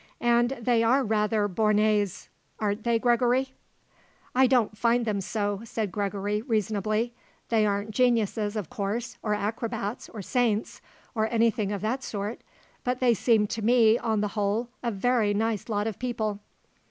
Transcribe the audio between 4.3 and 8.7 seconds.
"I don't find them so," said Gregory, reasonably. "They aren't geniuses, of